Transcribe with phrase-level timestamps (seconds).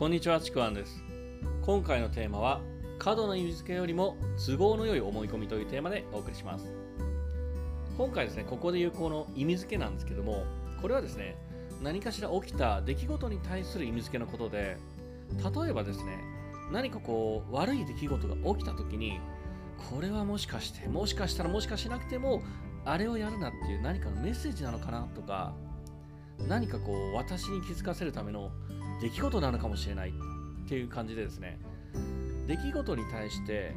[0.00, 1.04] こんにちは、ちくわんです。
[1.60, 2.62] 今回のテーマは、
[2.98, 4.16] 過度な意味付けよりも
[4.46, 6.72] 都合の良い思い込みというテーマでお送りします。
[7.98, 10.46] 今回ですね、ここで言うこの意味付けなんですけども、
[10.80, 11.36] これはですね、
[11.82, 14.78] 何かしら起きた出来事に対する意味付けのことで、
[15.36, 16.16] 例えばですね、
[16.72, 19.20] 何かこう、悪い出来事が起きた時に、
[19.90, 22.40] これはもしかして、もしかしたらもしかしなくても、
[22.86, 25.52] あれをやるなっていう何かのメッセージなのかなとか、
[26.48, 28.50] 何かこう、私に気づかせるための
[29.00, 31.58] 出来事なのかもしれないっていう感じでですね、
[32.46, 33.74] 出来事に対して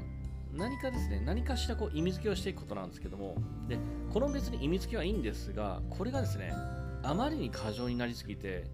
[0.55, 3.77] 何かですね、何かしらこう意味付けをしていくことなんですけども、で、
[4.13, 6.53] この別に意味付けはいいんですが、これがですね、
[7.01, 8.65] あまりに過剰になりすぎて、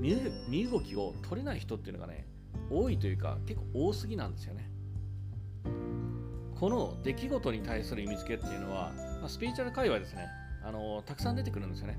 [0.00, 2.26] 身動きを取れない人っていうのがね、
[2.70, 4.70] 多いというか、結構多すぎなんですよね。
[6.58, 10.26] この出来事に対する意味付けっていうのは、まあ、スピーチュアル界隈ですね、
[10.64, 11.98] あのたくさん出てくるんですよね。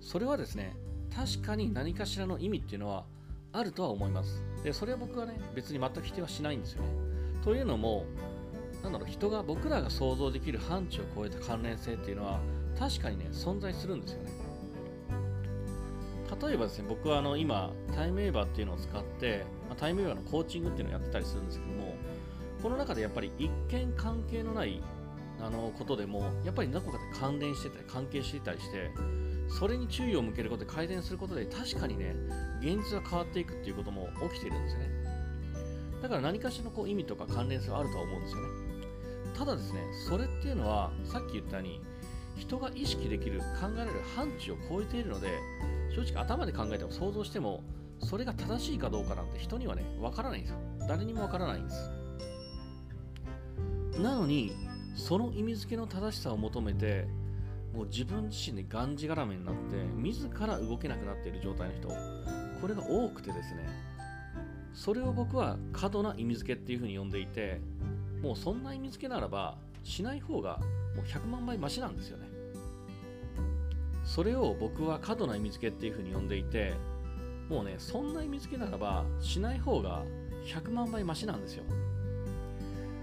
[0.00, 0.76] それはですね、
[1.14, 3.06] 確かに何かしらの意味っていうのは
[3.52, 4.42] あるとは思います。
[4.62, 6.88] で、それは僕はね、別に全く否定はしないんですよね。
[7.42, 8.04] というのも、
[8.82, 12.40] なんだろう、人が、僕らが想像できる範疇を超えた関連性っていうのは、
[12.78, 14.30] 確かにね、存在するんですよね。
[16.40, 21.94] 例えばですね、僕はあの今、タイムウェーバーっていうのを使って、ま、タイムウェーバーのコーチングっていうのをやってたりするんですけども、
[22.62, 24.80] この中でやっぱり一見関係のない
[25.40, 28.90] あのことでも、やっぱりどこかで関連してたり、関係してたりして、
[29.58, 32.14] それに注意を向けることで改善することで確かにね
[32.60, 34.90] 現実が変わっていくっていうことも起きているんですね。
[36.02, 38.48] だから何かしらのこう意味とか関連性はあるとは思うんですよね。
[39.36, 41.80] ただですねそれっていうのはさっき言ったように
[42.36, 45.28] 人が意識できる考えられる範疇を超えているので
[45.94, 47.62] 正直頭で考えても想像しても
[47.98, 50.58] それが正しいかどうかなんて人にはねわからないんですよ。
[50.88, 51.90] 誰にもわからないんです。
[54.00, 54.52] なのに
[54.94, 57.06] その意味付けの正しさを求めて
[57.74, 61.88] もう自分自身でがんじがらめになって自ら動けなくなっている状態の人
[62.60, 63.66] これが多くてですね
[64.74, 67.60] それを僕は過度な意味付けっていうふうに呼んでいて
[68.22, 70.58] もうそんな意味付けならばしない方が
[70.96, 72.28] もう100万倍マシなんですよね。
[74.04, 76.74] それを僕は過度な意味付けっていうふうに呼んでいて
[77.48, 80.02] もうねそんな意味付けならばしない方が
[80.46, 81.64] 100万倍マシなんですよ。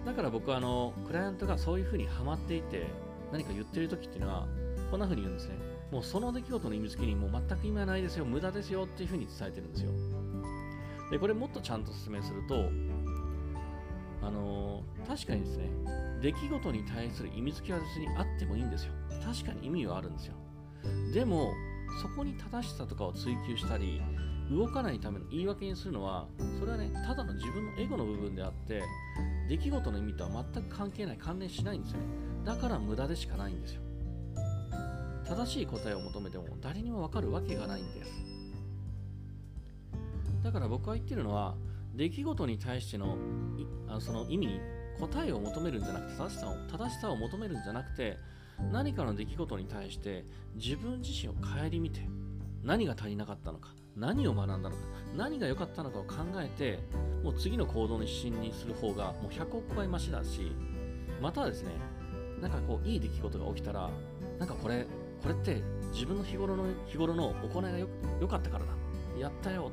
[0.06, 2.88] だから僕はあのクライアントがそういうふうにハマっていて
[3.32, 4.48] 何か言ってる時っていうのは
[4.92, 5.56] こんな風に言うんですね。
[5.92, 8.26] もうその出来事の意味付けにもう全く意味はないですよ。
[8.26, 8.84] 無駄ですよ。
[8.84, 9.92] っていう風に伝えてるんですよ。
[11.12, 12.70] でこれもっとちゃんと説明すると
[14.22, 15.70] あのー、確かにですね
[16.22, 18.94] 出来事に対する意味付けは別にあってもいいんですよ。
[19.24, 20.34] 確かに意味はあるんですよ。
[21.14, 21.54] でも
[22.02, 24.02] そこに正しさとかを追求したり
[24.52, 26.28] 動かないための言い訳にするのは
[26.60, 28.82] それはねただの自分のエゴの部分であって
[29.50, 32.06] 出来事の意味とは全く関係ない関連しないんですよね。
[32.48, 33.82] だから無駄でしかないんですよ。
[35.26, 38.12] 正しい答えを求めても誰にもわかるわけがないんです。
[40.42, 41.56] だから僕は言ってるのは
[41.94, 43.18] 出来事に対しての
[43.90, 44.62] あその意味
[44.98, 48.18] 答えを求めるんじゃなくて正しさを正しさを求めるんじゃなくて
[48.72, 50.24] 何かの出来事に対して
[50.56, 52.08] 自分自身を顧みて
[52.64, 54.76] 何が足りなかったのか何を学んだのか
[55.18, 56.80] 何が良かったのかを考えて
[57.26, 60.54] もう次の行動に進にする方がもう100億倍マシだし
[61.22, 61.72] またはですね
[62.42, 63.90] なんかこういい出来事が起きたら
[64.38, 64.86] なんかこれ
[65.22, 65.62] これって
[65.92, 67.88] 自分の日頃の日頃の行いがよ
[68.22, 68.72] 良かったからだ。
[69.20, 69.72] やったよ。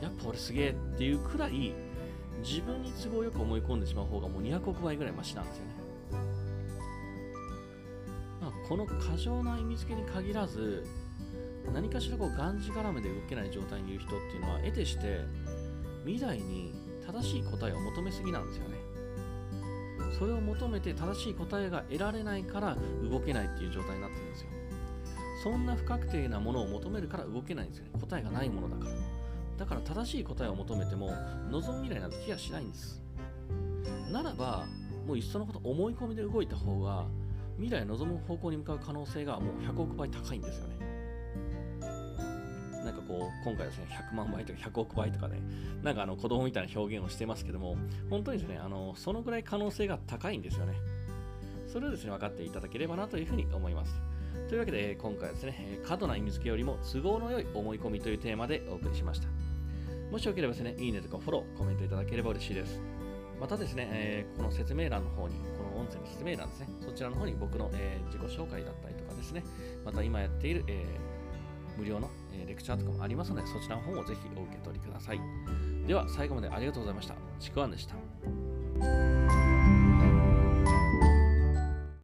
[0.00, 1.74] やっぱ俺すげえっていうくらい
[2.42, 5.70] 自分に都合よく思い込んでしまう方がもう200億倍ぐらいマシなんですよね、
[8.40, 10.84] まあ、この過剰な意味付けに限らず
[11.72, 15.20] 何かしらこうがんじがらめで動けない状態にいる人っていうのは得てして
[16.04, 16.74] 未来に
[17.06, 18.93] 正しい答えを求めすぎなんですよね。
[20.18, 24.48] それを求めて正しい答えが得られないから動けないっていう状態になってるんですよ。
[25.42, 27.90] そんな不確定なものを求めるから動けないんですよね。
[28.00, 28.96] 答えがないものだから。
[29.58, 31.10] だから正しい答えを求めても
[31.50, 33.02] 望む未来なんて気がしないんです。
[34.10, 34.64] ならば
[35.06, 37.04] もういっそのこと思い込みで動いた方が
[37.56, 40.73] 未来望む方向に向かう可能性がもう100億倍高いんですよね。
[42.84, 45.40] なんかこう今回ですね100万倍とか100億倍とかね
[45.82, 47.76] なんかあの子供みたいな表現をしてますけども
[48.10, 50.74] 本当にですねあのそのぐらい可能性が高いんですよね。
[51.66, 53.94] それをですね分かっていただければなというふうに思います。
[54.48, 59.28] というわけで今回はですね過度な意味付けよりも都合の良い思い込みというテーマでお送りしました。
[60.10, 62.80] もしよければですねいいねとかフォローコメントいただければ嬉しいです。
[63.40, 69.44] またですね、えー、この説明欄の方に、この音声の説明欄ですね、そちらの方に僕の、えー、自己紹介だったりとかですね、
[69.84, 71.13] また今やっている、えー、
[71.76, 72.10] 無料の、
[72.46, 75.20] レクチャーとかもありますので、そちらの方もぜひお受け取りください。
[75.86, 77.14] では、最後までありがとうございました。
[77.38, 77.94] ちくわんでした。